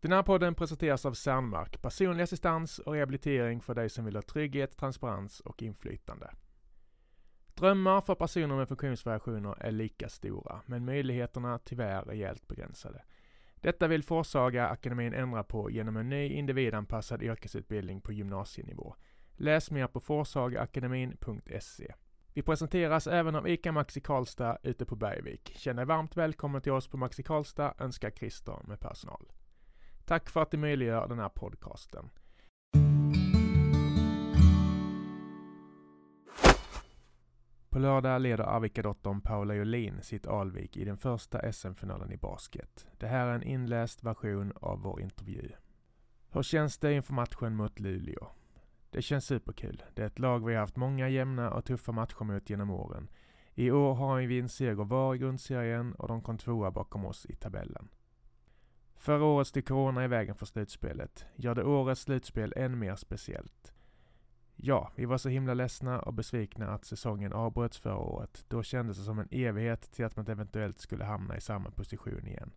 Den 0.00 0.12
här 0.12 0.22
podden 0.22 0.54
presenteras 0.54 1.06
av 1.06 1.12
Cernmark, 1.12 1.82
personlig 1.82 2.22
assistans 2.22 2.78
och 2.78 2.92
rehabilitering 2.92 3.60
för 3.60 3.74
dig 3.74 3.88
som 3.88 4.04
vill 4.04 4.16
ha 4.16 4.22
trygghet, 4.22 4.76
transparens 4.76 5.40
och 5.40 5.62
inflytande. 5.62 6.30
Drömmar 7.54 8.00
för 8.00 8.14
personer 8.14 8.56
med 8.56 8.68
funktionsvariationer 8.68 9.56
är 9.60 9.70
lika 9.70 10.08
stora, 10.08 10.62
men 10.66 10.84
möjligheterna 10.84 11.58
tyvärr 11.58 12.02
rejält 12.02 12.48
begränsade. 12.48 13.02
Detta 13.54 13.88
vill 13.88 14.02
Forsaga 14.02 14.68
akademin 14.68 15.14
ändra 15.14 15.42
på 15.42 15.70
genom 15.70 15.96
en 15.96 16.08
ny 16.08 16.28
individanpassad 16.28 17.22
yrkesutbildning 17.22 18.00
på 18.00 18.12
gymnasienivå. 18.12 18.94
Läs 19.36 19.70
mer 19.70 19.86
på 19.86 20.00
forsagaakademin.se. 20.00 21.94
Vi 22.34 22.42
presenteras 22.42 23.06
även 23.06 23.34
av 23.34 23.48
ICA 23.48 23.72
Maxi 23.72 24.00
Karlstad 24.00 24.58
ute 24.62 24.84
på 24.84 24.96
Bergvik. 24.96 25.52
Känn 25.56 25.76
dig 25.76 25.84
varmt 25.84 26.16
välkommen 26.16 26.62
till 26.62 26.72
oss 26.72 26.88
på 26.88 26.96
Maxi 26.96 27.22
Karlstad, 27.22 27.74
önskar 27.78 28.10
Christer 28.10 28.58
med 28.64 28.80
personal. 28.80 29.32
Tack 30.10 30.30
för 30.30 30.42
att 30.42 30.50
du 30.50 30.56
möjliggör 30.56 31.08
den 31.08 31.18
här 31.18 31.28
podcasten. 31.28 32.10
På 37.68 37.78
lördag 37.78 38.22
leder 38.22 38.44
Arvika-dottern 38.44 39.20
Paula 39.20 39.54
Jolin 39.54 40.02
sitt 40.02 40.26
Alvik 40.26 40.76
i 40.76 40.84
den 40.84 40.96
första 40.96 41.52
SM-finalen 41.52 42.12
i 42.12 42.16
basket. 42.16 42.86
Det 42.98 43.06
här 43.06 43.26
är 43.26 43.34
en 43.34 43.42
inläst 43.42 44.04
version 44.04 44.52
av 44.56 44.80
vår 44.82 45.00
intervju. 45.00 45.50
Hur 46.30 46.42
känns 46.42 46.78
det 46.78 46.92
inför 46.92 47.14
matchen 47.14 47.56
mot 47.56 47.80
Luleå? 47.80 48.26
Det 48.90 49.02
känns 49.02 49.24
superkul. 49.24 49.82
Det 49.94 50.02
är 50.02 50.06
ett 50.06 50.18
lag 50.18 50.46
vi 50.46 50.54
har 50.54 50.60
haft 50.60 50.76
många 50.76 51.08
jämna 51.08 51.50
och 51.50 51.64
tuffa 51.64 51.92
matcher 51.92 52.24
mot 52.24 52.50
genom 52.50 52.70
åren. 52.70 53.08
I 53.54 53.70
år 53.70 53.94
har 53.94 54.20
vi 54.20 54.40
en 54.40 54.48
seger 54.48 54.84
var 54.84 55.14
i 55.14 55.18
grundserien 55.18 55.94
och 55.94 56.08
de 56.08 56.22
kom 56.22 56.38
tvåa 56.38 56.70
bakom 56.70 57.04
oss 57.04 57.26
i 57.26 57.34
tabellen. 57.34 57.88
Förra 59.00 59.24
året 59.24 59.46
stod 59.46 59.64
Corona 59.64 60.04
i 60.04 60.08
vägen 60.08 60.34
för 60.34 60.46
slutspelet. 60.46 61.26
Gör 61.36 61.54
det 61.54 61.64
årets 61.64 62.00
slutspel 62.00 62.52
än 62.56 62.78
mer 62.78 62.96
speciellt. 62.96 63.72
Ja, 64.56 64.92
vi 64.96 65.04
var 65.04 65.18
så 65.18 65.28
himla 65.28 65.54
ledsna 65.54 66.00
och 66.00 66.14
besvikna 66.14 66.68
att 66.68 66.84
säsongen 66.84 67.32
avbröts 67.32 67.78
förra 67.78 67.96
året. 67.96 68.44
Då 68.48 68.62
kändes 68.62 68.98
det 68.98 69.04
som 69.04 69.18
en 69.18 69.28
evighet 69.30 69.92
till 69.92 70.04
att 70.04 70.16
man 70.16 70.28
eventuellt 70.28 70.80
skulle 70.80 71.04
hamna 71.04 71.36
i 71.36 71.40
samma 71.40 71.70
position 71.70 72.26
igen. 72.26 72.50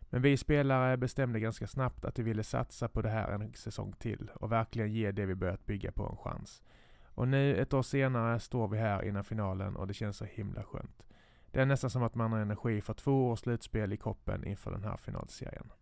Men 0.00 0.22
vi 0.22 0.36
spelare 0.36 0.96
bestämde 0.96 1.40
ganska 1.40 1.66
snabbt 1.66 2.04
att 2.04 2.18
vi 2.18 2.22
ville 2.22 2.42
satsa 2.42 2.88
på 2.88 3.02
det 3.02 3.10
här 3.10 3.28
en 3.28 3.54
säsong 3.54 3.92
till 3.92 4.30
och 4.34 4.52
verkligen 4.52 4.92
ge 4.92 5.12
det 5.12 5.26
vi 5.26 5.34
börjat 5.34 5.66
bygga 5.66 5.92
på 5.92 6.08
en 6.08 6.16
chans. 6.16 6.62
Och 7.04 7.28
nu, 7.28 7.56
ett 7.56 7.74
år 7.74 7.82
senare, 7.82 8.40
står 8.40 8.68
vi 8.68 8.78
här 8.78 9.02
innan 9.02 9.24
finalen 9.24 9.76
och 9.76 9.86
det 9.86 9.94
känns 9.94 10.16
så 10.16 10.24
himla 10.24 10.62
skönt. 10.62 11.06
Det 11.50 11.60
är 11.60 11.66
nästan 11.66 11.90
som 11.90 12.02
att 12.02 12.14
man 12.14 12.32
har 12.32 12.38
energi 12.38 12.80
för 12.80 12.94
två 12.94 13.28
års 13.28 13.40
slutspel 13.40 13.92
i 13.92 13.96
kroppen 13.96 14.44
inför 14.44 14.70
den 14.70 14.84
här 14.84 14.96
finalserien. 14.96 15.72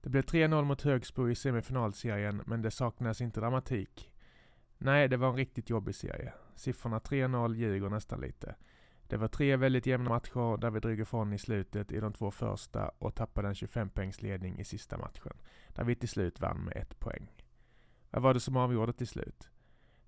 Det 0.00 0.10
blev 0.10 0.22
3-0 0.22 0.64
mot 0.64 0.82
Högsbo 0.82 1.28
i 1.28 1.34
semifinalserien, 1.34 2.42
men 2.46 2.62
det 2.62 2.70
saknas 2.70 3.20
inte 3.20 3.40
dramatik. 3.40 4.12
Nej, 4.78 5.08
det 5.08 5.16
var 5.16 5.28
en 5.28 5.36
riktigt 5.36 5.70
jobbig 5.70 5.94
serie. 5.94 6.32
Siffrorna 6.54 6.98
3-0 6.98 7.54
ljuger 7.54 7.88
nästan 7.88 8.20
lite. 8.20 8.54
Det 9.08 9.16
var 9.16 9.28
tre 9.28 9.56
väldigt 9.56 9.86
jämna 9.86 10.10
matcher 10.10 10.56
där 10.56 10.70
vi 10.70 10.80
drog 10.80 11.00
ifrån 11.00 11.32
i 11.32 11.38
slutet 11.38 11.92
i 11.92 12.00
de 12.00 12.12
två 12.12 12.30
första 12.30 12.88
och 12.98 13.14
tappade 13.14 13.48
en 13.48 13.54
25 13.54 13.90
poängsledning 13.90 14.58
i 14.58 14.64
sista 14.64 14.98
matchen, 14.98 15.36
där 15.68 15.84
vi 15.84 15.94
till 15.94 16.08
slut 16.08 16.40
vann 16.40 16.64
med 16.64 16.76
ett 16.76 17.00
poäng. 17.00 17.32
Vad 18.10 18.22
var 18.22 18.34
det 18.34 18.40
som 18.40 18.56
avgjorde 18.56 18.92
till 18.92 19.08
slut? 19.08 19.50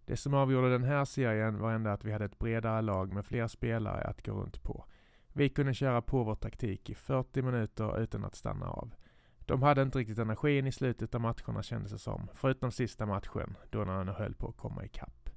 Det 0.07 0.17
som 0.17 0.35
avgjorde 0.35 0.71
den 0.71 0.85
här 0.85 1.05
serien 1.05 1.59
var 1.59 1.73
ändå 1.73 1.91
att 1.91 2.05
vi 2.05 2.13
hade 2.13 2.25
ett 2.25 2.39
bredare 2.39 2.83
lag 2.83 3.13
med 3.13 3.27
fler 3.27 3.47
spelare 3.47 4.05
att 4.05 4.27
gå 4.27 4.33
runt 4.33 4.63
på. 4.63 4.85
Vi 5.33 5.49
kunde 5.49 5.75
köra 5.75 6.03
på 6.03 6.25
vår 6.25 6.35
taktik 6.35 6.91
i 6.91 6.95
40 6.95 7.43
minuter 7.43 8.01
utan 8.01 8.25
att 8.25 8.35
stanna 8.35 8.67
av. 8.67 8.95
De 9.39 9.63
hade 9.63 9.83
inte 9.83 9.99
riktigt 9.99 10.19
energin 10.19 10.67
i 10.67 10.73
slutet 10.73 11.15
av 11.15 11.21
matcherna 11.21 11.63
kändes 11.63 11.93
det 11.93 11.99
som, 11.99 12.29
förutom 12.35 12.73
sista 12.73 13.07
matchen, 13.07 13.57
då 13.71 13.85
när 13.85 13.93
han 13.93 14.09
höll 14.09 14.35
på 14.35 14.49
att 14.49 14.57
komma 14.57 14.85
ikapp. 14.85 15.31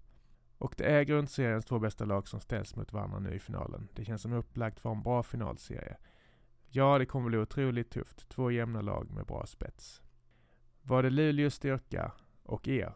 Och 0.57 0.73
det 0.77 0.83
är 0.83 1.03
grundseriens 1.03 1.65
två 1.65 1.79
bästa 1.79 2.05
lag 2.05 2.27
som 2.27 2.39
ställs 2.39 2.75
mot 2.75 2.93
varandra 2.93 3.19
nu 3.19 3.33
i 3.33 3.39
finalen. 3.39 3.87
Det 3.93 4.05
känns 4.05 4.21
som 4.21 4.33
upplagt 4.33 4.79
för 4.79 4.91
en 4.91 5.03
bra 5.03 5.23
finalserie. 5.23 5.97
Ja, 6.67 6.97
det 6.97 7.05
kommer 7.05 7.29
bli 7.29 7.37
otroligt 7.37 7.91
tufft. 7.91 8.29
Två 8.29 8.51
jämna 8.51 8.81
lag 8.81 9.11
med 9.11 9.25
bra 9.25 9.45
spets. 9.45 10.01
Var 10.81 11.03
det 11.03 11.09
Luleås 11.09 11.53
styrka 11.53 12.11
och 12.43 12.67
er? 12.67 12.93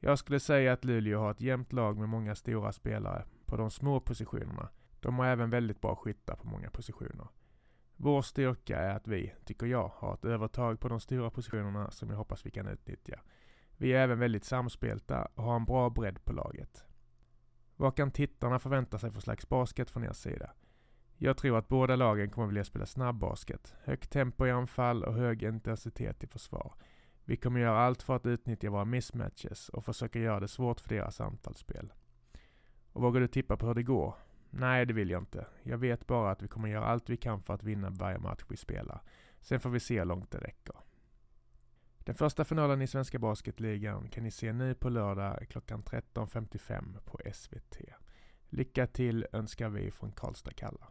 Jag 0.00 0.18
skulle 0.18 0.40
säga 0.40 0.72
att 0.72 0.84
Luleå 0.84 1.20
har 1.20 1.30
ett 1.30 1.40
jämnt 1.40 1.72
lag 1.72 1.96
med 1.96 2.08
många 2.08 2.34
stora 2.34 2.72
spelare 2.72 3.24
på 3.46 3.56
de 3.56 3.70
små 3.70 4.00
positionerna. 4.00 4.68
De 5.00 5.18
har 5.18 5.26
även 5.26 5.50
väldigt 5.50 5.80
bra 5.80 5.96
skyttar 5.96 6.36
på 6.36 6.46
många 6.46 6.70
positioner. 6.70 7.28
Vår 7.96 8.22
styrka 8.22 8.78
är 8.78 8.96
att 8.96 9.08
vi, 9.08 9.34
tycker 9.44 9.66
jag, 9.66 9.92
har 9.94 10.14
ett 10.14 10.24
övertag 10.24 10.80
på 10.80 10.88
de 10.88 11.00
stora 11.00 11.30
positionerna 11.30 11.90
som 11.90 12.10
jag 12.10 12.16
hoppas 12.16 12.46
vi 12.46 12.50
kan 12.50 12.68
utnyttja. 12.68 13.20
Vi 13.76 13.92
är 13.92 13.98
även 14.00 14.18
väldigt 14.18 14.44
samspelta 14.44 15.28
och 15.34 15.44
har 15.44 15.56
en 15.56 15.64
bra 15.64 15.90
bredd 15.90 16.24
på 16.24 16.32
laget. 16.32 16.84
Vad 17.76 17.96
kan 17.96 18.10
tittarna 18.10 18.58
förvänta 18.58 18.98
sig 18.98 19.10
för 19.10 19.20
slags 19.20 19.48
basket 19.48 19.90
från 19.90 20.04
er 20.04 20.12
sida? 20.12 20.50
Jag 21.16 21.36
tror 21.36 21.58
att 21.58 21.68
båda 21.68 21.96
lagen 21.96 22.30
kommer 22.30 22.46
vilja 22.46 22.64
spela 22.64 22.86
snabb 22.86 23.18
basket, 23.18 23.74
högt 23.84 24.10
tempo 24.10 24.46
i 24.46 24.50
anfall 24.50 25.04
och 25.04 25.14
hög 25.14 25.42
intensitet 25.42 26.24
i 26.24 26.26
försvar. 26.26 26.74
Vi 27.28 27.36
kommer 27.36 27.60
göra 27.60 27.78
allt 27.78 28.02
för 28.02 28.16
att 28.16 28.26
utnyttja 28.26 28.70
våra 28.70 28.84
mismatches 28.84 29.68
och 29.68 29.84
försöka 29.84 30.18
göra 30.18 30.40
det 30.40 30.48
svårt 30.48 30.80
för 30.80 30.88
deras 30.88 31.20
anfallsspel. 31.20 31.92
Och 32.92 33.02
vågar 33.02 33.20
du 33.20 33.28
tippa 33.28 33.56
på 33.56 33.66
hur 33.66 33.74
det 33.74 33.82
går? 33.82 34.14
Nej, 34.50 34.86
det 34.86 34.92
vill 34.92 35.10
jag 35.10 35.22
inte. 35.22 35.46
Jag 35.62 35.78
vet 35.78 36.06
bara 36.06 36.30
att 36.30 36.42
vi 36.42 36.48
kommer 36.48 36.68
göra 36.68 36.84
allt 36.84 37.10
vi 37.10 37.16
kan 37.16 37.42
för 37.42 37.54
att 37.54 37.62
vinna 37.62 37.90
varje 37.90 38.18
match 38.18 38.44
vi 38.48 38.56
spelar. 38.56 39.02
Sen 39.40 39.60
får 39.60 39.70
vi 39.70 39.80
se 39.80 39.98
hur 39.98 40.04
långt 40.04 40.30
det 40.30 40.38
räcker. 40.38 40.74
Den 41.98 42.14
första 42.14 42.44
finalen 42.44 42.82
i 42.82 42.86
Svenska 42.86 43.18
Basketligan 43.18 44.08
kan 44.08 44.24
ni 44.24 44.30
se 44.30 44.52
nu 44.52 44.74
på 44.74 44.88
lördag 44.88 45.46
klockan 45.50 45.82
13.55 45.82 47.00
på 47.00 47.20
SVT. 47.32 47.78
Lycka 48.48 48.86
till 48.86 49.26
önskar 49.32 49.68
vi 49.68 49.90
från 49.90 50.12
Karlstad 50.12 50.52
Kalla. 50.52 50.86